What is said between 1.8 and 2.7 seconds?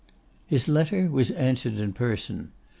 person.